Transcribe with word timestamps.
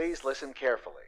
Please 0.00 0.24
listen 0.24 0.54
carefully. 0.54 1.02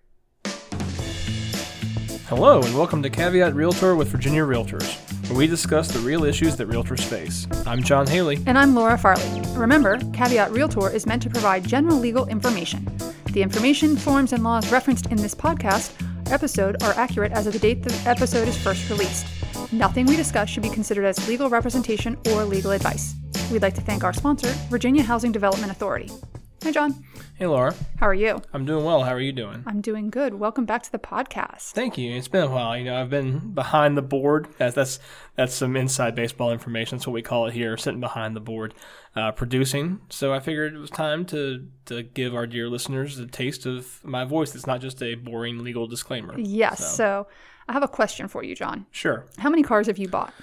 Hello, 2.27 2.61
and 2.61 2.77
welcome 2.77 3.03
to 3.03 3.09
Caveat 3.09 3.55
Realtor 3.55 3.97
with 3.97 4.09
Virginia 4.09 4.43
Realtors, 4.43 4.99
where 5.31 5.39
we 5.39 5.47
discuss 5.47 5.89
the 5.89 5.99
real 6.01 6.25
issues 6.25 6.57
that 6.57 6.69
realtors 6.69 7.01
face. 7.01 7.47
I'm 7.67 7.83
John 7.83 8.07
Haley. 8.07 8.41
And 8.47 8.59
I'm 8.59 8.75
Laura 8.75 8.99
Farley. 8.99 9.41
Remember, 9.57 9.97
Caveat 10.13 10.53
Realtor 10.53 10.91
is 10.91 11.07
meant 11.07 11.23
to 11.23 11.31
provide 11.31 11.67
general 11.67 11.97
legal 11.97 12.27
information. 12.27 12.87
The 13.33 13.41
information, 13.41 13.97
forms, 13.97 14.35
and 14.35 14.45
laws 14.45 14.71
referenced 14.71 15.07
in 15.07 15.17
this 15.17 15.35
podcast 15.35 15.95
episode 16.31 16.83
are 16.83 16.93
accurate 16.93 17.33
as 17.33 17.47
of 17.47 17.55
the 17.55 17.59
date 17.61 17.83
the 17.83 17.95
episode 18.07 18.47
is 18.47 18.63
first 18.63 18.91
released. 18.91 19.27
Nothing 19.73 20.05
we 20.05 20.17
discuss 20.17 20.51
should 20.51 20.65
be 20.65 20.69
considered 20.69 21.07
as 21.07 21.27
legal 21.27 21.49
representation 21.49 22.19
or 22.27 22.45
legal 22.45 22.73
advice. 22.73 23.15
We'd 23.51 23.63
like 23.63 23.75
to 23.77 23.81
thank 23.81 24.05
our 24.05 24.13
sponsor, 24.13 24.49
Virginia 24.69 25.03
Housing 25.03 25.33
Development 25.33 25.73
Authority. 25.73 26.11
Hi, 26.63 26.73
John. 26.73 27.03
Hey, 27.35 27.47
Laura. 27.47 27.75
How 27.99 28.07
are 28.07 28.15
you? 28.15 28.41
I'm 28.53 28.65
doing 28.67 28.85
well. 28.85 29.03
How 29.03 29.13
are 29.13 29.21
you 29.21 29.33
doing? 29.33 29.65
I'm 29.67 29.81
doing 29.81 30.11
good. 30.11 30.35
Welcome 30.35 30.65
back 30.65 30.83
to 30.85 30.93
the 30.93 30.99
podcast. 30.99 31.73
Thank 31.73 31.97
you. 31.99 32.15
It's 32.15 32.29
been 32.29 32.45
a 32.45 32.51
while. 32.51 32.77
You 32.77 32.85
know, 32.85 33.01
I've 33.01 33.11
been 33.11 33.53
behind 33.53 33.97
the 33.97 34.03
board. 34.03 34.49
That's 34.59 34.75
that's 34.75 34.99
that's 35.35 35.55
some 35.55 35.75
inside 35.75 36.15
baseball 36.15 36.53
information. 36.53 36.99
That's 36.99 37.07
what 37.07 37.15
we 37.15 37.23
call 37.23 37.47
it 37.47 37.55
here, 37.55 37.77
sitting 37.77 38.01
behind 38.01 38.37
the 38.37 38.41
board, 38.41 38.75
uh, 39.17 39.33
producing. 39.33 40.03
So 40.11 40.33
I 40.33 40.41
figured 40.41 40.75
it 40.75 40.79
was 40.79 40.91
time 40.91 41.25
to 41.27 41.67
to 41.87 42.03
give 42.03 42.35
our 42.35 42.47
dear 42.47 42.69
listeners 42.69 43.19
a 43.19 43.27
taste 43.27 43.67
of 43.67 44.05
my 44.05 44.25
voice. 44.25 44.55
It's 44.55 44.67
not 44.67 44.81
just 44.81 45.03
a 45.03 45.15
boring 45.15 45.65
legal 45.65 45.87
disclaimer. 45.89 46.39
Yes. 46.39 46.79
So, 46.81 46.87
so 46.95 47.27
I 47.69 47.73
have 47.73 47.83
a 47.83 47.89
question 47.89 48.29
for 48.29 48.45
you, 48.45 48.55
John. 48.55 48.87
Sure. 48.93 49.27
How 49.39 49.51
many 49.51 49.63
cars 49.63 49.87
have 49.89 49.99
you 49.99 50.07
bought? 50.07 50.35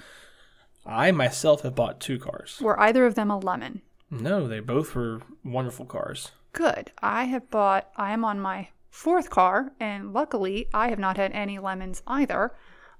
I 0.84 1.12
myself 1.12 1.62
have 1.62 1.74
bought 1.76 2.00
two 2.00 2.18
cars. 2.18 2.58
Were 2.60 2.78
either 2.80 3.06
of 3.06 3.14
them 3.14 3.30
a 3.30 3.38
lemon? 3.38 3.80
No, 4.10 4.48
they 4.48 4.60
both 4.60 4.94
were 4.94 5.22
wonderful 5.44 5.86
cars. 5.86 6.32
Good. 6.52 6.92
I 7.00 7.24
have 7.24 7.50
bought, 7.50 7.90
I 7.96 8.12
am 8.12 8.24
on 8.24 8.40
my 8.40 8.68
fourth 8.90 9.30
car, 9.30 9.72
and 9.78 10.12
luckily 10.12 10.68
I 10.74 10.88
have 10.88 10.98
not 10.98 11.16
had 11.16 11.32
any 11.32 11.58
lemons 11.58 12.02
either. 12.06 12.52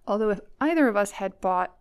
Although, 0.06 0.30
if 0.30 0.40
either 0.60 0.88
of 0.88 0.96
us 0.96 1.12
had 1.12 1.40
bought 1.40 1.74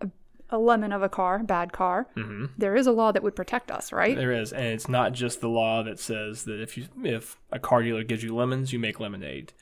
a, 0.00 0.08
a 0.50 0.58
lemon 0.58 0.92
of 0.92 1.02
a 1.02 1.08
car, 1.08 1.38
bad 1.42 1.72
car, 1.72 2.08
mm-hmm. 2.16 2.46
there 2.58 2.74
is 2.74 2.86
a 2.86 2.92
law 2.92 3.12
that 3.12 3.22
would 3.22 3.36
protect 3.36 3.70
us, 3.70 3.92
right? 3.92 4.16
There 4.16 4.32
is, 4.32 4.52
and 4.52 4.64
it's 4.64 4.88
not 4.88 5.12
just 5.12 5.40
the 5.40 5.48
law 5.48 5.82
that 5.82 6.00
says 6.00 6.44
that 6.44 6.60
if 6.60 6.76
you 6.76 6.86
if 7.02 7.38
a 7.52 7.58
car 7.58 7.82
dealer 7.82 8.02
gives 8.02 8.22
you 8.22 8.34
lemons, 8.34 8.72
you 8.72 8.78
make 8.78 8.98
lemonade, 8.98 9.52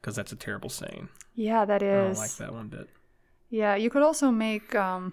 because 0.00 0.16
that's 0.16 0.32
a 0.32 0.36
terrible 0.36 0.70
saying. 0.70 1.08
Yeah, 1.34 1.64
that 1.64 1.82
is. 1.82 2.18
I 2.18 2.22
don't 2.22 2.28
like 2.28 2.36
that 2.36 2.52
one 2.54 2.68
bit. 2.68 2.88
Yeah, 3.50 3.76
you 3.76 3.90
could 3.90 4.02
also 4.02 4.30
make 4.30 4.74
um, 4.74 5.12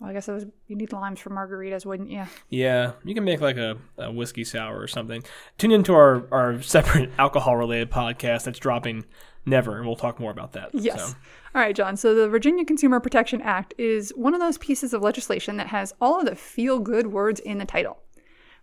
well, 0.00 0.10
I 0.10 0.12
guess 0.12 0.28
it 0.28 0.32
was 0.32 0.46
you 0.66 0.76
need 0.76 0.92
limes 0.92 1.20
for 1.20 1.30
margaritas, 1.30 1.84
wouldn't 1.84 2.10
you? 2.10 2.24
Yeah, 2.50 2.92
you 3.04 3.14
can 3.14 3.24
make 3.24 3.40
like 3.40 3.56
a, 3.56 3.76
a 3.96 4.12
whiskey 4.12 4.44
sour 4.44 4.78
or 4.78 4.86
something. 4.86 5.22
Tune 5.56 5.72
into 5.72 5.94
our, 5.94 6.28
our 6.32 6.62
separate 6.62 7.10
alcohol 7.18 7.56
related 7.56 7.90
podcast 7.90 8.44
that's 8.44 8.58
dropping 8.58 9.04
never, 9.44 9.76
and 9.76 9.86
we'll 9.86 9.96
talk 9.96 10.20
more 10.20 10.30
about 10.30 10.52
that. 10.52 10.70
Yes. 10.72 11.10
So. 11.10 11.16
All 11.54 11.62
right, 11.62 11.74
John. 11.74 11.96
So 11.96 12.14
the 12.14 12.28
Virginia 12.28 12.64
Consumer 12.64 13.00
Protection 13.00 13.40
Act 13.42 13.74
is 13.78 14.12
one 14.16 14.34
of 14.34 14.40
those 14.40 14.58
pieces 14.58 14.92
of 14.92 15.02
legislation 15.02 15.56
that 15.56 15.68
has 15.68 15.94
all 16.00 16.20
of 16.20 16.26
the 16.26 16.36
feel 16.36 16.78
good 16.78 17.08
words 17.08 17.40
in 17.40 17.58
the 17.58 17.64
title. 17.64 17.98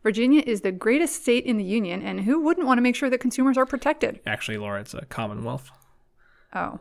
Virginia 0.04 0.44
is 0.46 0.62
the 0.62 0.72
greatest 0.72 1.22
state 1.24 1.46
in 1.46 1.58
the 1.58 1.64
union, 1.64 2.02
and 2.04 2.22
who 2.22 2.40
wouldn't 2.40 2.68
want 2.68 2.78
to 2.78 2.84
make 2.84 2.96
sure 2.96 3.10
that 3.10 3.18
consumers 3.18 3.58
are 3.58 3.66
protected? 3.66 4.20
Actually, 4.28 4.58
Laura, 4.58 4.80
it's 4.80 4.94
a 4.94 5.04
commonwealth. 5.06 5.72
Oh, 6.54 6.80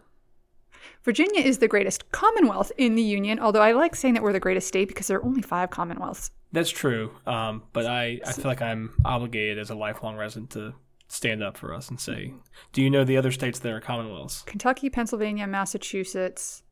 Virginia 1.03 1.41
is 1.41 1.59
the 1.59 1.69
greatest 1.69 2.11
commonwealth 2.13 2.73
in 2.77 2.95
the 2.95 3.03
Union, 3.03 3.39
although 3.39 3.63
I 3.63 3.73
like 3.73 3.95
saying 3.95 4.15
that 4.15 4.23
we're 4.23 4.33
the 4.33 4.41
greatest 4.41 4.69
state 4.69 4.89
because 4.89 5.07
there 5.07 5.19
are 5.19 5.25
only 5.25 5.43
five 5.43 5.71
commonwealths. 5.71 6.31
That's 6.53 6.71
true. 6.71 7.13
Um, 7.27 7.65
but 7.73 7.87
I, 7.87 8.21
I 8.25 8.33
feel 8.33 8.45
like 8.45 8.63
I'm 8.63 8.95
obligated 9.05 9.59
as 9.59 9.71
a 9.71 9.75
lifelong 9.75 10.17
resident 10.17 10.51
to 10.51 10.75
stand 11.09 11.43
up 11.43 11.57
for 11.57 11.75
us 11.75 11.89
and 11.89 12.01
say, 12.01 12.33
do 12.73 12.83
you 12.83 12.91
know 12.91 13.05
the 13.05 13.17
other 13.17 13.33
states 13.33 13.59
that 13.59 13.73
are 13.73 13.81
commonwealths? 13.81 14.45
Kentucky, 14.47 14.89
Pennsylvania, 14.89 15.47
Massachusetts, 15.47 16.63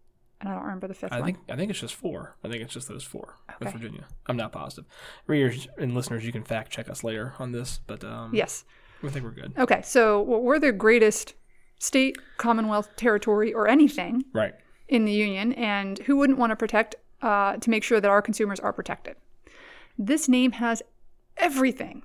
and 0.40 0.48
I 0.48 0.54
don't 0.54 0.64
remember 0.64 0.88
the 0.88 0.94
fifth 0.94 1.12
I 1.12 1.20
one. 1.20 1.26
think 1.26 1.38
I 1.48 1.56
think 1.56 1.70
it's 1.70 1.80
just 1.80 1.94
four. 1.94 2.36
I 2.42 2.48
think 2.48 2.62
it's 2.62 2.74
just 2.74 2.88
those 2.88 3.04
four 3.04 3.36
okay. 3.48 3.64
with 3.64 3.72
Virginia. 3.74 4.06
I'm 4.26 4.36
not 4.36 4.50
positive. 4.50 4.86
Readers 5.26 5.68
and 5.78 5.94
listeners, 5.94 6.26
you 6.26 6.32
can 6.32 6.42
fact 6.42 6.72
check 6.72 6.90
us 6.90 7.04
later 7.04 7.34
on 7.38 7.52
this, 7.52 7.80
but 7.86 8.02
um, 8.04 8.34
yes, 8.34 8.64
I 9.04 9.08
think 9.08 9.24
we're 9.24 9.30
good. 9.30 9.52
Okay, 9.56 9.82
so 9.82 10.20
well, 10.20 10.40
we're 10.40 10.58
the 10.58 10.72
greatest 10.72 11.34
state, 11.82 12.16
commonwealth, 12.38 12.94
territory, 12.94 13.52
or 13.52 13.66
anything 13.66 14.24
right. 14.32 14.54
in 14.88 15.04
the 15.04 15.12
union, 15.12 15.52
and 15.54 15.98
who 16.00 16.16
wouldn't 16.16 16.38
want 16.38 16.50
to 16.50 16.56
protect 16.56 16.94
uh, 17.22 17.56
to 17.56 17.70
make 17.70 17.82
sure 17.82 18.00
that 18.00 18.08
our 18.08 18.22
consumers 18.22 18.60
are 18.60 18.72
protected? 18.72 19.16
This 19.98 20.28
name 20.28 20.52
has 20.52 20.82
everything, 21.36 22.04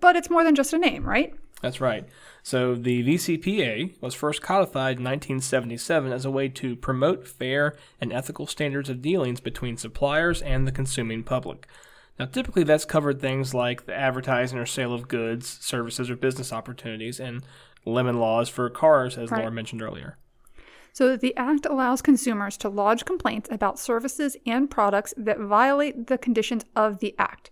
but 0.00 0.14
it's 0.14 0.28
more 0.28 0.44
than 0.44 0.54
just 0.54 0.74
a 0.74 0.78
name, 0.78 1.04
right? 1.04 1.34
That's 1.62 1.80
right. 1.80 2.06
So 2.42 2.74
the 2.74 3.02
VCPA 3.02 4.00
was 4.00 4.14
first 4.14 4.42
codified 4.42 4.98
in 4.98 5.04
1977 5.04 6.12
as 6.12 6.24
a 6.24 6.30
way 6.30 6.48
to 6.50 6.76
promote 6.76 7.26
fair 7.26 7.76
and 8.00 8.12
ethical 8.12 8.46
standards 8.46 8.90
of 8.90 9.02
dealings 9.02 9.40
between 9.40 9.76
suppliers 9.76 10.42
and 10.42 10.66
the 10.66 10.72
consuming 10.72 11.24
public. 11.24 11.66
Now, 12.18 12.26
typically 12.26 12.64
that's 12.64 12.84
covered 12.84 13.20
things 13.20 13.54
like 13.54 13.86
the 13.86 13.94
advertising 13.94 14.58
or 14.58 14.66
sale 14.66 14.92
of 14.92 15.08
goods, 15.08 15.58
services, 15.60 16.10
or 16.10 16.16
business 16.16 16.52
opportunities, 16.52 17.20
and 17.20 17.44
lemon 17.84 18.18
laws 18.18 18.48
for 18.48 18.68
cars, 18.70 19.16
as 19.16 19.30
right. 19.30 19.40
Laura 19.40 19.52
mentioned 19.52 19.82
earlier. 19.82 20.18
So 20.92 21.16
the 21.16 21.36
act 21.36 21.66
allows 21.66 22.02
consumers 22.02 22.56
to 22.58 22.68
lodge 22.68 23.04
complaints 23.04 23.48
about 23.52 23.78
services 23.78 24.36
and 24.46 24.70
products 24.70 25.14
that 25.16 25.38
violate 25.38 26.08
the 26.08 26.18
conditions 26.18 26.64
of 26.74 26.98
the 26.98 27.14
act. 27.18 27.50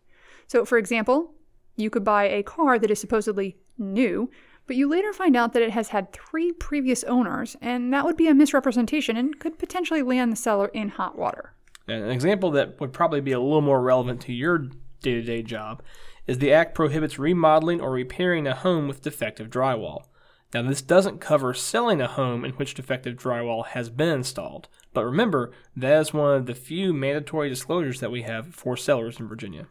So, 0.48 0.64
for 0.64 0.78
example, 0.78 1.34
you 1.76 1.90
could 1.90 2.04
buy 2.04 2.24
a 2.24 2.42
car 2.42 2.78
that 2.78 2.90
is 2.90 3.00
supposedly 3.00 3.56
new, 3.78 4.30
but 4.66 4.76
you 4.76 4.88
later 4.88 5.12
find 5.12 5.36
out 5.36 5.52
that 5.52 5.62
it 5.62 5.70
has 5.70 5.88
had 5.88 6.12
three 6.12 6.50
previous 6.52 7.04
owners, 7.04 7.56
and 7.60 7.92
that 7.92 8.04
would 8.04 8.16
be 8.16 8.26
a 8.26 8.34
misrepresentation 8.34 9.16
and 9.16 9.38
could 9.38 9.58
potentially 9.58 10.02
land 10.02 10.32
the 10.32 10.36
seller 10.36 10.68
in 10.68 10.88
hot 10.88 11.16
water. 11.16 11.52
An 11.86 12.10
example 12.10 12.50
that 12.52 12.80
would 12.80 12.92
probably 12.92 13.20
be 13.20 13.32
a 13.32 13.38
little 13.38 13.60
more 13.60 13.80
relevant 13.80 14.20
to 14.22 14.32
your 14.32 14.58
day 14.58 15.14
to 15.14 15.22
day 15.22 15.42
job 15.42 15.82
is 16.26 16.38
the 16.38 16.52
Act 16.52 16.74
prohibits 16.74 17.18
remodeling 17.18 17.80
or 17.80 17.92
repairing 17.92 18.48
a 18.48 18.54
home 18.54 18.88
with 18.88 19.02
defective 19.02 19.48
drywall. 19.48 20.06
Now, 20.54 20.62
this 20.62 20.82
doesn't 20.82 21.20
cover 21.20 21.52
selling 21.54 22.00
a 22.00 22.06
home 22.06 22.44
in 22.44 22.52
which 22.52 22.74
defective 22.74 23.16
drywall 23.16 23.66
has 23.66 23.90
been 23.90 24.08
installed, 24.08 24.68
but 24.92 25.04
remember, 25.04 25.52
that 25.76 26.00
is 26.00 26.14
one 26.14 26.36
of 26.36 26.46
the 26.46 26.54
few 26.54 26.92
mandatory 26.92 27.48
disclosures 27.48 28.00
that 28.00 28.12
we 28.12 28.22
have 28.22 28.54
for 28.54 28.76
sellers 28.76 29.18
in 29.18 29.28
Virginia. 29.28 29.66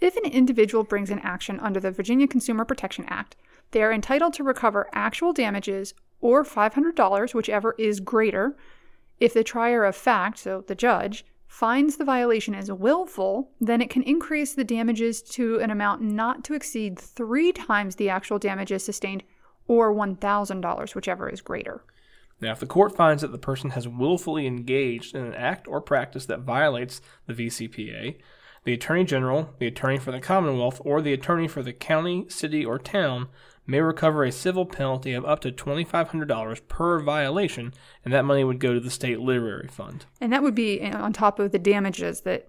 If 0.00 0.16
an 0.16 0.24
individual 0.24 0.82
brings 0.82 1.10
an 1.10 1.20
action 1.20 1.60
under 1.60 1.78
the 1.78 1.90
Virginia 1.90 2.26
Consumer 2.26 2.64
Protection 2.64 3.04
Act, 3.08 3.36
they 3.70 3.82
are 3.82 3.92
entitled 3.92 4.32
to 4.34 4.44
recover 4.44 4.88
actual 4.92 5.32
damages 5.32 5.94
or 6.20 6.42
$500, 6.42 7.34
whichever 7.34 7.74
is 7.78 8.00
greater, 8.00 8.56
if 9.20 9.34
the 9.34 9.44
trier 9.44 9.84
of 9.84 9.94
fact, 9.94 10.38
so 10.38 10.64
the 10.66 10.74
judge, 10.74 11.24
finds 11.46 11.96
the 11.96 12.04
violation 12.04 12.54
as 12.54 12.72
willful, 12.72 13.50
then 13.60 13.80
it 13.80 13.88
can 13.88 14.02
increase 14.02 14.54
the 14.54 14.64
damages 14.64 15.22
to 15.22 15.60
an 15.60 15.70
amount 15.70 16.02
not 16.02 16.42
to 16.44 16.54
exceed 16.54 16.98
three 16.98 17.52
times 17.52 17.94
the 17.94 18.08
actual 18.08 18.38
damages 18.38 18.84
sustained 18.84 19.22
or 19.66 19.94
$1,000, 19.94 20.94
whichever 20.94 21.28
is 21.28 21.40
greater. 21.40 21.82
Now, 22.40 22.52
if 22.52 22.60
the 22.60 22.66
court 22.66 22.96
finds 22.96 23.22
that 23.22 23.32
the 23.32 23.38
person 23.38 23.70
has 23.70 23.88
willfully 23.88 24.46
engaged 24.46 25.14
in 25.14 25.24
an 25.24 25.34
act 25.34 25.68
or 25.68 25.80
practice 25.80 26.26
that 26.26 26.40
violates 26.40 27.00
the 27.26 27.34
VCPA, 27.34 28.16
the 28.64 28.72
Attorney 28.72 29.04
General, 29.04 29.54
the 29.58 29.66
Attorney 29.66 29.98
for 29.98 30.10
the 30.10 30.20
Commonwealth, 30.20 30.80
or 30.84 31.00
the 31.00 31.12
Attorney 31.12 31.48
for 31.48 31.62
the 31.62 31.72
county, 31.72 32.26
city, 32.28 32.64
or 32.64 32.78
town 32.78 33.28
may 33.66 33.80
recover 33.80 34.24
a 34.24 34.32
civil 34.32 34.66
penalty 34.66 35.12
of 35.12 35.24
up 35.24 35.40
to 35.40 35.52
$2,500 35.52 36.68
per 36.68 37.00
violation, 37.00 37.72
and 38.04 38.12
that 38.12 38.24
money 38.24 38.44
would 38.44 38.58
go 38.58 38.74
to 38.74 38.80
the 38.80 38.90
state 38.90 39.20
literary 39.20 39.68
fund. 39.68 40.04
And 40.20 40.32
that 40.32 40.42
would 40.42 40.54
be 40.54 40.82
on 40.82 41.12
top 41.12 41.38
of 41.38 41.52
the 41.52 41.58
damages 41.58 42.22
that 42.22 42.48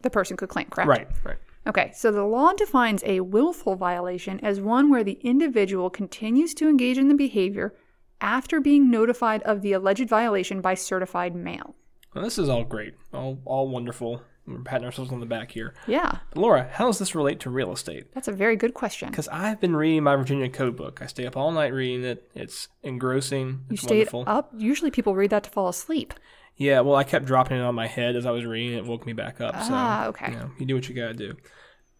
the 0.00 0.10
person 0.10 0.36
could 0.36 0.48
claim, 0.48 0.68
correct? 0.70 0.88
Right, 0.88 1.08
right. 1.24 1.36
Okay, 1.66 1.90
so 1.94 2.10
the 2.10 2.24
law 2.24 2.52
defines 2.52 3.02
a 3.04 3.20
willful 3.20 3.74
violation 3.74 4.38
as 4.40 4.60
one 4.60 4.90
where 4.90 5.04
the 5.04 5.18
individual 5.22 5.88
continues 5.88 6.52
to 6.54 6.68
engage 6.68 6.98
in 6.98 7.08
the 7.08 7.14
behavior 7.14 7.74
after 8.20 8.60
being 8.60 8.90
notified 8.90 9.42
of 9.42 9.62
the 9.62 9.72
alleged 9.72 10.08
violation 10.08 10.60
by 10.60 10.74
certified 10.74 11.34
mail. 11.34 11.74
Well, 12.14 12.24
this 12.24 12.38
is 12.38 12.48
all 12.48 12.64
great, 12.64 12.94
all, 13.12 13.38
all 13.44 13.68
wonderful. 13.68 14.22
We're 14.46 14.58
patting 14.58 14.84
ourselves 14.84 15.10
on 15.10 15.20
the 15.20 15.26
back 15.26 15.52
here. 15.52 15.72
Yeah. 15.86 16.18
But 16.30 16.40
Laura, 16.40 16.68
how 16.70 16.86
does 16.86 16.98
this 16.98 17.14
relate 17.14 17.40
to 17.40 17.50
real 17.50 17.72
estate? 17.72 18.12
That's 18.12 18.28
a 18.28 18.32
very 18.32 18.56
good 18.56 18.74
question. 18.74 19.08
Because 19.08 19.28
I've 19.28 19.58
been 19.58 19.74
reading 19.74 20.02
my 20.02 20.16
Virginia 20.16 20.50
Code 20.50 20.76
book. 20.76 21.00
I 21.00 21.06
stay 21.06 21.24
up 21.26 21.34
all 21.34 21.50
night 21.50 21.72
reading 21.72 22.04
it. 22.04 22.30
It's 22.34 22.68
engrossing. 22.82 23.64
You 23.70 23.74
it's 23.74 23.82
stayed 23.82 24.12
wonderful. 24.12 24.24
up. 24.26 24.52
Usually 24.54 24.90
people 24.90 25.14
read 25.14 25.30
that 25.30 25.44
to 25.44 25.50
fall 25.50 25.68
asleep. 25.68 26.12
Yeah, 26.56 26.80
well, 26.80 26.96
I 26.96 27.04
kept 27.04 27.24
dropping 27.24 27.58
it 27.58 27.62
on 27.62 27.74
my 27.74 27.86
head 27.86 28.14
as 28.16 28.26
I 28.26 28.30
was 28.30 28.44
reading. 28.44 28.78
It 28.78 28.84
woke 28.84 29.06
me 29.06 29.12
back 29.12 29.40
up. 29.40 29.54
Ah, 29.56 30.02
so, 30.04 30.08
okay. 30.10 30.32
You, 30.32 30.38
know, 30.38 30.50
you 30.58 30.66
do 30.66 30.74
what 30.74 30.88
you 30.88 30.94
got 30.94 31.08
to 31.08 31.14
do. 31.14 31.34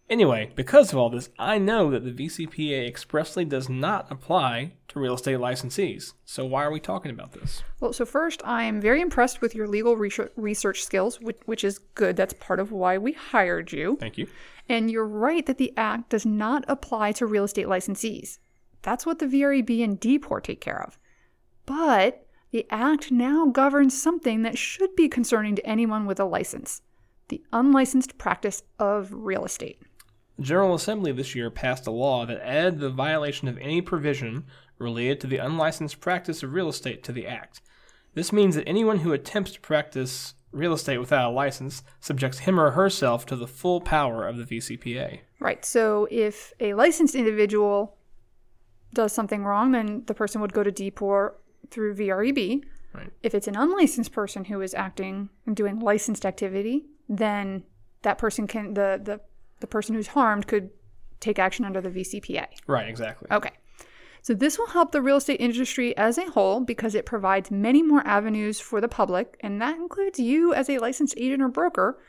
Anyway, 0.07 0.51
because 0.55 0.93
of 0.93 0.99
all 0.99 1.09
this, 1.09 1.29
I 1.39 1.57
know 1.57 1.89
that 1.89 2.05
the 2.05 2.11
VCPA 2.11 2.87
expressly 2.87 3.43
does 3.43 3.69
not 3.69 4.05
apply 4.11 4.73
to 4.89 4.99
real 4.99 5.15
estate 5.15 5.39
licensees. 5.39 6.13
So 6.25 6.45
why 6.45 6.63
are 6.63 6.71
we 6.71 6.79
talking 6.79 7.11
about 7.11 7.31
this? 7.33 7.63
Well, 7.79 7.91
so 7.91 8.05
first, 8.05 8.41
I 8.45 8.65
am 8.65 8.79
very 8.79 9.01
impressed 9.01 9.41
with 9.41 9.55
your 9.55 9.67
legal 9.67 9.97
research 9.97 10.83
skills, 10.83 11.19
which, 11.19 11.39
which 11.45 11.63
is 11.63 11.79
good. 11.95 12.15
That's 12.15 12.33
part 12.33 12.59
of 12.59 12.71
why 12.71 12.99
we 12.99 13.13
hired 13.13 13.71
you. 13.71 13.97
Thank 13.99 14.19
you. 14.19 14.27
And 14.69 14.91
you're 14.91 15.07
right 15.07 15.45
that 15.47 15.57
the 15.57 15.73
Act 15.75 16.11
does 16.11 16.25
not 16.25 16.65
apply 16.67 17.11
to 17.13 17.25
real 17.25 17.43
estate 17.43 17.67
licensees. 17.67 18.37
That's 18.83 19.07
what 19.07 19.17
the 19.17 19.25
VREB 19.25 19.83
and 19.83 19.99
DPOR 19.99 20.43
take 20.43 20.61
care 20.61 20.83
of. 20.83 20.99
But 21.65 22.24
the 22.55 22.65
Act 22.69 23.11
now 23.11 23.47
governs 23.47 24.01
something 24.01 24.43
that 24.43 24.57
should 24.57 24.95
be 24.95 25.09
concerning 25.09 25.57
to 25.57 25.65
anyone 25.65 26.05
with 26.05 26.21
a 26.21 26.23
license 26.23 26.81
the 27.27 27.43
unlicensed 27.51 28.17
practice 28.17 28.63
of 28.79 29.09
real 29.11 29.43
estate. 29.43 29.81
The 30.37 30.43
General 30.43 30.75
Assembly 30.75 31.11
this 31.11 31.35
year 31.35 31.49
passed 31.49 31.85
a 31.85 31.91
law 31.91 32.25
that 32.25 32.39
added 32.41 32.79
the 32.79 32.89
violation 32.89 33.49
of 33.49 33.57
any 33.57 33.81
provision 33.81 34.45
related 34.79 35.19
to 35.19 35.27
the 35.27 35.39
unlicensed 35.39 35.99
practice 35.99 36.43
of 36.43 36.53
real 36.53 36.69
estate 36.69 37.03
to 37.03 37.11
the 37.11 37.27
Act. 37.27 37.59
This 38.13 38.31
means 38.31 38.55
that 38.55 38.69
anyone 38.69 38.99
who 38.99 39.11
attempts 39.11 39.51
to 39.51 39.59
practice 39.59 40.35
real 40.53 40.71
estate 40.71 40.99
without 40.99 41.31
a 41.31 41.33
license 41.33 41.83
subjects 41.99 42.39
him 42.39 42.57
or 42.57 42.71
herself 42.71 43.25
to 43.25 43.35
the 43.35 43.47
full 43.47 43.81
power 43.81 44.25
of 44.25 44.37
the 44.37 44.45
VCPA. 44.45 45.19
Right. 45.41 45.65
So 45.65 46.07
if 46.09 46.53
a 46.61 46.73
licensed 46.73 47.15
individual 47.15 47.97
does 48.93 49.11
something 49.11 49.43
wrong, 49.43 49.73
then 49.73 50.03
the 50.05 50.13
person 50.13 50.39
would 50.39 50.53
go 50.53 50.63
to 50.63 50.71
DPOR 50.71 51.33
through 51.71 51.95
VREB. 51.95 52.63
Right. 52.93 53.11
If 53.23 53.35
it's 53.35 53.47
an 53.47 53.55
unlicensed 53.55 54.11
person 54.11 54.45
who 54.45 54.61
is 54.61 54.73
acting 54.73 55.29
and 55.45 55.55
doing 55.55 55.79
licensed 55.79 56.25
activity, 56.25 56.85
then 57.09 57.63
that 58.03 58.17
person 58.17 58.47
can 58.47 58.73
the 58.73 58.99
the, 59.03 59.19
the 59.59 59.67
person 59.67 59.95
who's 59.95 60.07
harmed 60.07 60.47
could 60.47 60.69
take 61.19 61.39
action 61.39 61.65
under 61.65 61.81
the 61.81 61.89
VCPA. 61.89 62.47
Right, 62.67 62.87
exactly. 62.87 63.27
Okay. 63.31 63.51
So 64.21 64.33
this 64.33 64.57
will 64.57 64.67
help 64.67 64.91
the 64.91 65.03
real 65.03 65.17
estate 65.17 65.39
industry 65.39 65.95
as 65.97 66.17
a 66.17 66.31
whole 66.31 66.59
because 66.59 66.95
it 66.95 67.05
provides 67.05 67.51
many 67.51 67.83
more 67.83 68.01
avenues 68.07 68.59
for 68.59 68.81
the 68.81 68.87
public, 68.87 69.37
and 69.41 69.61
that 69.61 69.77
includes 69.77 70.17
you 70.17 70.53
as 70.53 70.67
a 70.67 70.79
licensed 70.79 71.13
agent 71.15 71.43
or 71.43 71.47
broker, 71.47 71.99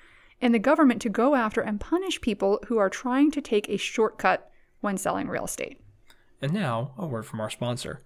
and 0.41 0.55
the 0.55 0.59
government 0.59 1.03
to 1.03 1.11
go 1.11 1.35
after 1.35 1.61
and 1.61 1.79
punish 1.79 2.21
people 2.21 2.59
who 2.69 2.79
are 2.79 2.89
trying 2.89 3.31
to 3.33 3.43
take 3.43 3.69
a 3.69 3.77
shortcut 3.77 4.51
when 4.81 4.97
selling 4.97 5.29
real 5.29 5.45
estate. 5.45 5.79
And 6.41 6.55
now, 6.55 6.93
a 6.97 7.07
word 7.07 7.27
from 7.27 7.41
our 7.41 7.51
sponsor. 7.51 8.03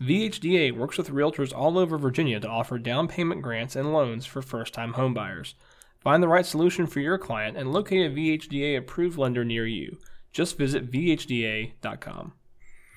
VHDA 0.00 0.72
works 0.76 0.98
with 0.98 1.10
realtors 1.10 1.54
all 1.56 1.78
over 1.78 1.96
Virginia 1.96 2.38
to 2.38 2.48
offer 2.48 2.78
down 2.78 3.08
payment 3.08 3.40
grants 3.40 3.76
and 3.76 3.92
loans 3.92 4.26
for 4.26 4.42
first 4.42 4.74
time 4.74 4.92
homebuyers. 4.92 5.54
Find 6.00 6.22
the 6.22 6.28
right 6.28 6.44
solution 6.44 6.86
for 6.86 7.00
your 7.00 7.16
client 7.16 7.56
and 7.56 7.72
locate 7.72 8.10
a 8.10 8.14
VHDA 8.14 8.76
approved 8.76 9.16
lender 9.16 9.44
near 9.44 9.66
you. 9.66 9.98
Just 10.32 10.58
visit 10.58 10.90
VHDA.com. 10.90 12.34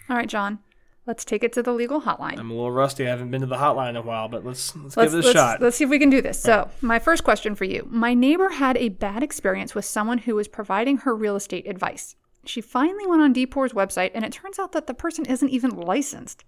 All 0.09 0.15
right, 0.15 0.27
John, 0.27 0.59
let's 1.05 1.23
take 1.23 1.41
it 1.41 1.53
to 1.53 1.63
the 1.63 1.71
legal 1.71 2.01
hotline. 2.01 2.37
I'm 2.37 2.51
a 2.51 2.53
little 2.53 2.71
rusty. 2.71 3.07
I 3.07 3.11
haven't 3.11 3.31
been 3.31 3.41
to 3.41 3.47
the 3.47 3.55
hotline 3.55 3.91
in 3.91 3.95
a 3.95 4.01
while, 4.01 4.27
but 4.27 4.45
let's 4.45 4.75
let's, 4.75 4.97
Let's, 4.97 5.13
give 5.13 5.19
it 5.19 5.23
a 5.23 5.27
let's, 5.27 5.39
shot. 5.39 5.61
let's 5.61 5.77
see 5.77 5.85
if 5.85 5.89
we 5.89 5.99
can 5.99 6.09
do 6.09 6.21
this. 6.21 6.39
So, 6.39 6.69
my 6.81 6.99
first 6.99 7.23
question 7.23 7.55
for 7.55 7.63
you 7.63 7.87
My 7.89 8.13
neighbor 8.13 8.49
had 8.49 8.75
a 8.75 8.89
bad 8.89 9.23
experience 9.23 9.73
with 9.73 9.85
someone 9.85 10.17
who 10.17 10.35
was 10.35 10.49
providing 10.49 10.97
her 10.97 11.15
real 11.15 11.37
estate 11.37 11.65
advice. 11.65 12.15
She 12.45 12.59
finally 12.59 13.07
went 13.07 13.21
on 13.21 13.33
DPOR's 13.33 13.73
website, 13.73 14.11
and 14.13 14.25
it 14.25 14.33
turns 14.33 14.59
out 14.59 14.73
that 14.73 14.87
the 14.87 14.93
person 14.93 15.25
isn't 15.25 15.49
even 15.49 15.71
licensed. 15.71 16.43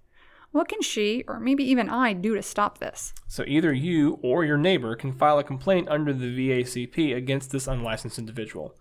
What 0.51 0.67
can 0.67 0.81
she, 0.81 1.23
or 1.27 1.39
maybe 1.39 1.63
even 1.63 1.89
I, 1.89 2.11
do 2.11 2.35
to 2.35 2.41
stop 2.41 2.79
this? 2.79 3.13
So 3.27 3.45
either 3.47 3.71
you 3.71 4.19
or 4.21 4.43
your 4.43 4.57
neighbor 4.57 4.95
can 4.95 5.13
file 5.13 5.39
a 5.39 5.45
complaint 5.45 5.87
under 5.87 6.11
the 6.11 6.25
VACP 6.25 7.15
against 7.15 7.51
this 7.51 7.67
unlicensed 7.67 8.19
individual. 8.19 8.75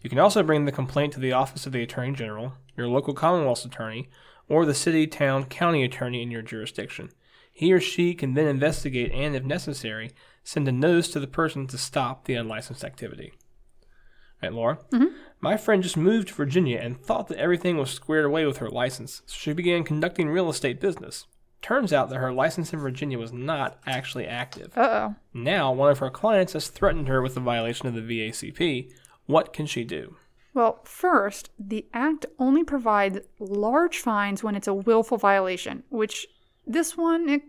You 0.00 0.08
can 0.08 0.18
also 0.18 0.42
bring 0.42 0.64
the 0.64 0.72
complaint 0.72 1.12
to 1.14 1.20
the 1.20 1.32
Office 1.32 1.66
of 1.66 1.72
the 1.72 1.82
Attorney 1.82 2.14
General, 2.14 2.54
your 2.74 2.88
local 2.88 3.12
Commonwealth's 3.12 3.66
attorney, 3.66 4.08
or 4.48 4.64
the 4.64 4.74
city, 4.74 5.06
town, 5.06 5.44
county 5.44 5.84
attorney 5.84 6.22
in 6.22 6.30
your 6.30 6.42
jurisdiction. 6.42 7.10
He 7.52 7.72
or 7.72 7.80
she 7.80 8.14
can 8.14 8.32
then 8.32 8.46
investigate 8.46 9.12
and, 9.12 9.36
if 9.36 9.44
necessary, 9.44 10.10
send 10.42 10.66
a 10.68 10.72
notice 10.72 11.08
to 11.08 11.20
the 11.20 11.26
person 11.26 11.66
to 11.66 11.78
stop 11.78 12.24
the 12.24 12.34
unlicensed 12.34 12.84
activity. 12.84 13.34
Right, 14.44 14.52
Laura? 14.52 14.78
Mm-hmm. 14.92 15.14
My 15.40 15.56
friend 15.56 15.82
just 15.82 15.96
moved 15.96 16.28
to 16.28 16.34
Virginia 16.34 16.78
and 16.78 17.00
thought 17.00 17.28
that 17.28 17.38
everything 17.38 17.78
was 17.78 17.90
squared 17.90 18.26
away 18.26 18.44
with 18.44 18.58
her 18.58 18.68
license, 18.68 19.22
so 19.24 19.34
she 19.38 19.52
began 19.54 19.84
conducting 19.84 20.28
real 20.28 20.50
estate 20.50 20.80
business. 20.80 21.26
Turns 21.62 21.94
out 21.94 22.10
that 22.10 22.18
her 22.18 22.30
license 22.32 22.74
in 22.74 22.78
Virginia 22.78 23.18
was 23.18 23.32
not 23.32 23.78
actually 23.86 24.26
active. 24.26 24.76
Uh 24.76 24.82
oh. 24.82 25.14
Now, 25.32 25.72
one 25.72 25.90
of 25.90 25.98
her 26.00 26.10
clients 26.10 26.52
has 26.52 26.68
threatened 26.68 27.08
her 27.08 27.22
with 27.22 27.38
a 27.38 27.40
violation 27.40 27.88
of 27.88 27.94
the 27.94 28.02
VACP. 28.02 28.92
What 29.24 29.54
can 29.54 29.64
she 29.64 29.82
do? 29.82 30.16
Well, 30.52 30.80
first, 30.84 31.50
the 31.58 31.86
Act 31.94 32.26
only 32.38 32.62
provides 32.62 33.20
large 33.38 33.98
fines 33.98 34.44
when 34.44 34.54
it's 34.54 34.68
a 34.68 34.74
willful 34.74 35.16
violation, 35.16 35.84
which 35.88 36.26
this 36.66 36.98
one, 36.98 37.30
it, 37.30 37.42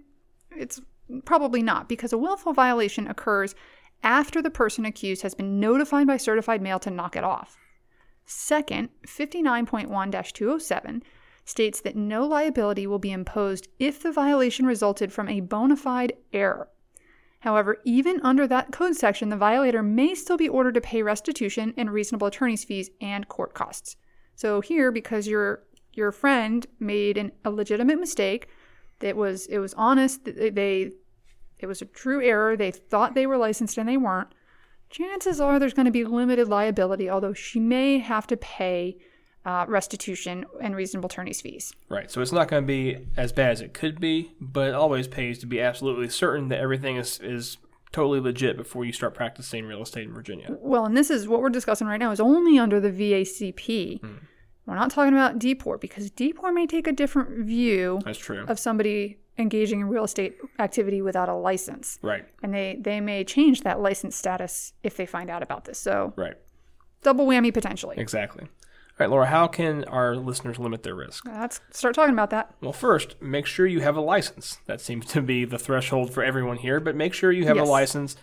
it's 0.52 0.82
probably 1.26 1.62
not, 1.62 1.90
because 1.90 2.14
a 2.14 2.18
willful 2.18 2.54
violation 2.54 3.06
occurs 3.08 3.54
after 4.04 4.42
the 4.42 4.50
person 4.50 4.86
accused 4.86 5.22
has 5.24 5.36
been 5.36 5.60
notified 5.60 6.08
by 6.08 6.18
certified 6.18 6.62
mail 6.62 6.80
to 6.80 6.92
knock 6.92 7.16
it 7.16 7.24
off. 7.24 7.58
Second, 8.26 8.90
59.1 9.08 10.34
207 10.34 11.04
states 11.46 11.82
that 11.82 11.96
no 11.96 12.26
liability 12.26 12.88
will 12.88 13.00
be 13.00 13.12
imposed 13.12 13.68
if 13.80 14.02
the 14.02 14.12
violation 14.12 14.66
resulted 14.66 15.14
from 15.14 15.30
a 15.30 15.42
bona 15.42 15.76
fide 15.76 16.14
error. 16.34 16.70
However, 17.40 17.78
even 17.86 18.20
under 18.24 18.48
that 18.48 18.72
code 18.72 18.96
section, 18.96 19.30
the 19.30 19.38
violator 19.38 19.84
may 19.84 20.16
still 20.16 20.38
be 20.38 20.50
ordered 20.50 20.74
to 20.74 20.82
pay 20.82 21.04
restitution 21.04 21.76
and 21.78 21.92
reasonable 21.92 22.26
attorney's 22.26 22.64
fees 22.64 22.90
and 23.00 23.28
court 23.28 23.54
costs. 23.54 23.98
So 24.36 24.62
here, 24.62 24.92
because 24.92 25.28
your 25.28 25.64
your 25.94 26.12
friend 26.12 26.66
made 26.80 27.18
an, 27.18 27.32
a 27.46 27.52
legitimate 27.52 28.00
mistake, 28.00 28.48
it 29.00 29.16
was 29.16 29.46
it 29.46 29.60
was 29.60 29.76
honest. 29.76 30.26
They, 30.26 30.50
they 30.50 30.92
it 31.60 31.68
was 31.68 31.81
a 31.81 31.86
true 31.86 32.24
error. 32.24 32.56
They 32.56 32.72
thought 32.72 33.16
they 33.16 33.28
were 33.28 33.38
licensed 33.38 33.78
and 33.78 33.88
they 33.88 33.98
weren't. 33.98 34.30
Chances 34.90 35.42
are 35.42 35.60
there's 35.60 35.74
going 35.74 35.86
to 35.86 35.92
be 35.92 36.04
limited 36.04 36.48
liability, 36.48 37.10
although 37.10 37.34
she 37.34 37.60
may 37.60 37.98
have 37.98 38.28
to 38.28 38.38
pay 38.38 38.98
uh, 39.46 39.66
restitution 39.68 40.46
and 40.62 40.75
reasonable 40.75 41.07
attorney's 41.07 41.42
fees. 41.42 41.74
Right, 41.90 42.10
so 42.10 42.22
it's 42.22 42.31
not 42.31 42.48
going 42.48 42.63
to 42.63 42.68
be 42.68 43.06
as 43.16 43.31
bad 43.31 43.52
as 43.52 43.62
it 43.62 43.74
could 43.74 44.00
be, 44.00 44.34
but 44.40 44.69
it 44.69 44.74
always 44.74 45.07
pays 45.07 45.40
to 45.40 45.46
be 45.46 45.62
absolutely 45.62 46.10
certain 46.10 46.50
that 46.50 46.60
everything 46.60 46.98
is, 46.98 47.19
is 47.19 47.58
totally 47.92 48.19
legit 48.19 48.58
before 48.58 48.86
you 48.86 48.92
start 48.92 49.13
practicing 49.13 49.66
real 49.66 49.81
estate 49.81 50.08
in 50.08 50.13
Virginia. 50.13 50.48
Well, 50.60 50.86
and 50.86 50.98
this 50.98 51.10
is 51.10 51.28
what 51.28 51.42
we're 51.42 51.50
discussing 51.50 51.88
right 51.88 52.00
now 52.00 52.12
is 52.12 52.19
only 52.19 52.58
under 52.58 52.80
the 52.80 52.90
VACP. 52.92 54.01
We're 54.66 54.75
not 54.75 54.90
talking 54.90 55.13
about 55.13 55.38
DPOR 55.38 55.80
because 55.80 56.10
DPOR 56.10 56.54
may 56.54 56.66
take 56.66 56.88
a 56.88 56.92
different 56.92 57.46
view 57.46 58.01
That's 58.04 58.18
true. 58.18 58.46
of 58.48 58.58
somebody 58.58 59.19
engaging 59.38 59.82
in 59.82 59.88
real 59.90 60.04
estate 60.06 60.38
activity 60.60 61.02
without 61.02 61.28
a 61.30 61.34
license. 61.34 62.00
Right, 62.02 62.26
And 62.42 62.54
they, 62.54 62.78
they 62.80 63.02
may 63.02 63.24
change 63.24 63.62
that 63.62 63.80
license 63.82 64.16
status 64.16 64.74
if 64.84 64.96
they 64.98 65.06
find 65.06 65.30
out 65.30 65.44
about 65.44 65.66
this. 65.66 65.78
So, 65.78 66.14
right, 66.16 66.36
double 67.04 67.26
whammy 67.28 67.54
potentially. 67.54 67.96
exactly. 67.98 68.44
All 68.46 68.50
right, 69.06 69.10
Laura, 69.10 69.26
how 69.26 69.48
can 69.48 69.84
our 69.86 70.16
listeners 70.16 70.58
limit 70.58 70.84
their 70.84 70.96
risk? 70.96 71.28
Uh, 71.28 71.38
let's 71.42 71.60
start 71.72 71.96
talking 71.96 72.13
about 72.13 72.30
that. 72.30 72.56
Well, 72.62 72.72
first, 72.72 73.22
make 73.22 73.46
sure 73.46 73.68
you 73.68 73.82
have 73.82 73.98
a 73.98 74.01
license. 74.01 74.60
That 74.68 74.80
seems 74.80 75.06
to 75.08 75.22
be 75.22 75.44
the 75.44 75.60
threshold 75.60 76.13
for 76.13 76.24
everyone 76.24 76.56
here, 76.58 76.80
but 76.80 76.96
make 76.96 77.13
sure 77.13 77.30
you 77.34 77.46
have 77.46 77.58
Yes. 77.58 77.68
a 77.68 77.72
license. 77.72 78.15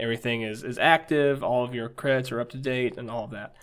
Everything 0.00 0.42
is, 0.42 0.64
is 0.64 0.78
active, 0.78 1.44
all 1.44 1.62
of 1.64 1.74
your 1.76 1.88
credits 1.88 2.32
are 2.32 2.40
up 2.40 2.50
to 2.50 2.56
date, 2.58 2.98
and 2.98 3.08
all 3.08 3.24
of 3.24 3.30
that. 3.30 3.54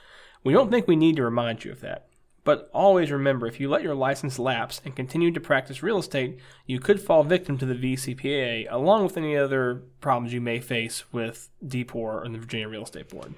We 0.45 0.53
don't 0.53 0.71
think 0.71 0.87
we 0.87 0.95
need 0.95 1.17
to 1.17 1.23
remind 1.23 1.65
you 1.65 1.71
of 1.73 1.81
that. 1.81 2.07
But 2.43 2.69
always 2.73 3.09
remember 3.09 3.47
if 3.47 3.59
you 3.59 3.69
let 3.69 3.83
your 3.83 3.95
license 3.95 4.37
lapse 4.37 4.81
and 4.83 4.95
continue 4.95 5.31
to 5.31 5.39
practice 5.39 5.81
real 5.81 5.99
estate, 5.99 6.39
you 6.65 6.79
could 6.79 6.99
fall 6.99 7.23
victim 7.23 7.57
to 7.57 7.65
the 7.65 7.75
VCPA, 7.75 8.67
along 8.69 9.03
with 9.05 9.15
any 9.15 9.37
other 9.37 9.83
problems 10.01 10.33
you 10.33 10.41
may 10.41 10.59
face 10.59 11.05
with 11.13 11.49
DPOR 11.65 12.25
and 12.25 12.35
the 12.35 12.39
Virginia 12.39 12.67
Real 12.67 12.83
Estate 12.83 13.07
Board. 13.07 13.33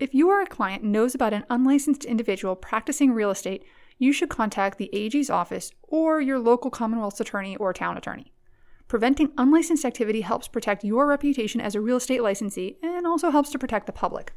If 0.00 0.12
you 0.12 0.28
are 0.30 0.42
a 0.42 0.46
client 0.46 0.82
knows 0.82 1.14
about 1.14 1.32
an 1.32 1.44
unlicensed 1.48 2.04
individual 2.04 2.56
practicing 2.56 3.12
real 3.12 3.30
estate, 3.30 3.64
you 3.98 4.12
should 4.12 4.28
contact 4.28 4.78
the 4.78 4.90
AG's 4.92 5.30
office 5.30 5.70
or 5.82 6.20
your 6.20 6.40
local 6.40 6.72
Commonwealth's 6.72 7.20
attorney 7.20 7.54
or 7.56 7.72
town 7.72 7.96
attorney. 7.96 8.32
Preventing 8.88 9.32
unlicensed 9.38 9.84
activity 9.84 10.22
helps 10.22 10.48
protect 10.48 10.82
your 10.82 11.06
reputation 11.06 11.60
as 11.60 11.76
a 11.76 11.80
real 11.80 11.98
estate 11.98 12.22
licensee 12.22 12.78
and 12.82 13.06
also 13.06 13.30
helps 13.30 13.50
to 13.50 13.58
protect 13.60 13.86
the 13.86 13.92
public. 13.92 14.32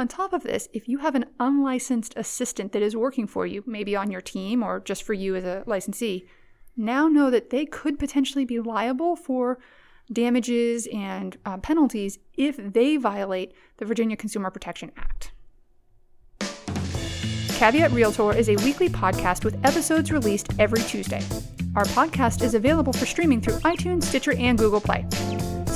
On 0.00 0.06
top 0.06 0.32
of 0.32 0.44
this, 0.44 0.68
if 0.72 0.88
you 0.88 0.98
have 0.98 1.16
an 1.16 1.24
unlicensed 1.40 2.14
assistant 2.16 2.70
that 2.70 2.82
is 2.82 2.94
working 2.94 3.26
for 3.26 3.46
you, 3.46 3.64
maybe 3.66 3.96
on 3.96 4.12
your 4.12 4.20
team 4.20 4.62
or 4.62 4.78
just 4.78 5.02
for 5.02 5.12
you 5.12 5.34
as 5.34 5.42
a 5.42 5.64
licensee, 5.66 6.24
now 6.76 7.08
know 7.08 7.30
that 7.30 7.50
they 7.50 7.66
could 7.66 7.98
potentially 7.98 8.44
be 8.44 8.60
liable 8.60 9.16
for 9.16 9.58
damages 10.12 10.86
and 10.92 11.36
uh, 11.44 11.58
penalties 11.58 12.20
if 12.36 12.56
they 12.58 12.96
violate 12.96 13.52
the 13.78 13.84
Virginia 13.84 14.16
Consumer 14.16 14.50
Protection 14.50 14.92
Act. 14.96 15.32
Caveat 17.58 17.90
Realtor 17.90 18.32
is 18.36 18.48
a 18.48 18.54
weekly 18.64 18.88
podcast 18.88 19.44
with 19.44 19.58
episodes 19.64 20.12
released 20.12 20.48
every 20.60 20.80
Tuesday. 20.82 21.24
Our 21.74 21.84
podcast 21.86 22.42
is 22.42 22.54
available 22.54 22.92
for 22.92 23.04
streaming 23.04 23.40
through 23.40 23.58
iTunes, 23.58 24.04
Stitcher, 24.04 24.34
and 24.34 24.56
Google 24.56 24.80
Play. 24.80 25.04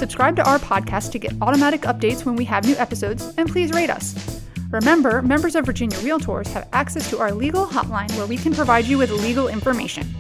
Subscribe 0.03 0.35
to 0.35 0.43
our 0.51 0.59
podcast 0.59 1.13
to 1.13 1.21
get 1.21 1.33
automatic 1.41 1.83
updates 1.83 2.25
when 2.25 2.35
we 2.35 2.45
have 2.47 2.67
new 2.67 2.75
episodes, 2.75 3.33
and 3.37 3.49
please 3.49 3.71
rate 3.71 3.89
us. 3.89 4.43
Remember, 4.73 5.23
members 5.23 5.55
of 5.55 5.65
Virginia 5.65 5.97
Realtors 5.99 6.49
have 6.49 6.69
access 6.73 7.09
to 7.11 7.21
our 7.21 7.31
legal 7.31 7.65
hotline 7.65 8.11
where 8.17 8.27
we 8.27 8.37
can 8.37 8.53
provide 8.53 8.85
you 8.85 8.99
with 8.99 9.13
legal 9.13 9.47
information. 9.47 10.13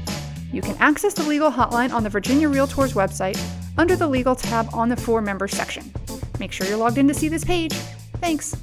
You 0.52 0.62
can 0.62 0.76
access 0.76 1.14
the 1.14 1.24
legal 1.24 1.50
hotline 1.50 1.92
on 1.92 2.04
the 2.04 2.10
Virginia 2.10 2.48
Realtors 2.48 2.92
website 2.92 3.36
under 3.76 3.96
the 3.96 4.06
Legal 4.06 4.36
tab 4.36 4.68
on 4.72 4.88
the 4.88 4.94
For 4.94 5.20
Members 5.20 5.50
section. 5.50 5.92
Make 6.38 6.52
sure 6.52 6.64
you're 6.68 6.76
logged 6.76 6.98
in 6.98 7.08
to 7.08 7.14
see 7.14 7.28
this 7.28 7.44
page. 7.44 7.72
Thanks. 8.20 8.56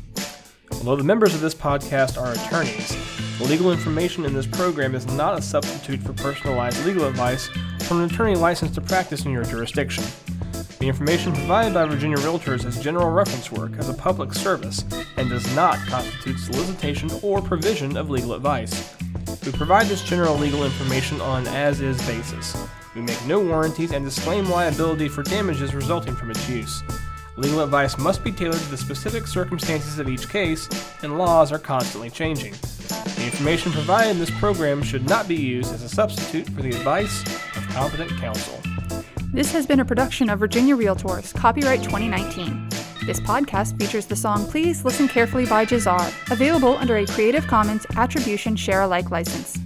Although 0.72 0.96
the 0.96 1.04
members 1.04 1.36
of 1.36 1.42
this 1.42 1.54
podcast 1.54 2.18
are 2.18 2.32
attorneys, 2.32 2.96
the 3.40 3.44
Legal 3.44 3.74
information 3.74 4.24
in 4.24 4.34
this 4.34 4.48
program 4.48 4.96
is 4.96 5.06
not 5.06 5.38
a 5.38 5.42
substitute 5.42 6.00
for 6.00 6.14
personalized 6.14 6.86
legal 6.86 7.04
advice 7.04 7.50
from 7.84 8.00
an 8.00 8.10
attorney 8.10 8.36
licensed 8.36 8.76
to 8.76 8.82
practice 8.82 9.26
in 9.26 9.34
your 9.34 9.44
jurisdiction. 9.44 10.06
The 10.80 10.88
information 10.88 11.34
provided 11.34 11.74
by 11.74 11.84
Virginia 11.86 12.16
Realtors 12.20 12.66
is 12.66 12.82
general 12.82 13.12
reference 13.12 13.52
work 13.52 13.74
as 13.78 13.90
a 13.90 13.94
public 13.94 14.34
service 14.34 14.86
and 15.18 15.30
does 15.30 15.54
not 15.54 15.78
constitute 15.88 16.40
solicitation 16.40 17.12
or 17.22 17.42
provision 17.42 17.98
of 17.98 18.10
legal 18.10 18.34
advice. 18.34 18.96
We 19.46 19.52
provide 19.52 19.88
this 19.88 20.02
general 20.02 20.38
legal 20.38 20.64
information 20.64 21.20
on 21.20 21.46
an 21.46 21.54
as 21.54 21.82
is 21.82 22.02
basis. 22.08 22.56
We 22.96 23.02
make 23.02 23.26
no 23.26 23.42
warranties 23.42 23.92
and 23.92 24.06
disclaim 24.06 24.50
liability 24.50 25.10
for 25.10 25.22
damages 25.22 25.76
resulting 25.76 26.16
from 26.16 26.32
its 26.32 26.48
use. 26.48 26.82
Legal 27.36 27.60
advice 27.60 27.98
must 27.98 28.24
be 28.24 28.32
tailored 28.32 28.62
to 28.62 28.70
the 28.70 28.78
specific 28.78 29.28
circumstances 29.28 30.00
of 30.00 30.08
each 30.08 30.30
case, 30.30 30.70
and 31.04 31.18
laws 31.18 31.52
are 31.52 31.60
constantly 31.60 32.10
changing. 32.10 32.54
The 33.18 33.26
information 33.26 33.74
provided 33.74 34.12
in 34.12 34.20
this 34.20 34.32
program 34.40 34.82
should 34.82 35.08
not 35.10 35.28
be 35.28 35.36
used 35.36 35.74
as 35.74 35.84
a 35.84 35.90
substitute 35.90 36.48
for 36.50 36.62
the 36.62 36.70
advice 36.70 37.22
of 37.58 37.68
competent 37.70 38.12
counsel. 38.12 38.62
This 39.32 39.52
has 39.52 39.68
been 39.68 39.80
a 39.80 39.86
production 39.86 40.28
of 40.32 40.40
Virginia 40.40 40.76
Realtors, 40.76 41.36
copyright 41.36 41.84
2019. 41.84 42.68
This 43.06 43.20
podcast 43.20 43.80
features 43.80 44.08
the 44.08 44.16
song 44.16 44.44
Please 44.48 44.84
Listen 44.84 45.08
Carefully 45.08 45.46
by 45.46 45.68
Jahzzar, 45.68 46.32
available 46.32 46.76
under 46.78 46.98
a 46.98 47.06
Creative 47.06 47.46
Commons 47.46 47.86
Attribution 47.96 48.56
Share 48.56 48.82
Alike 48.82 49.12
license. 49.12 49.60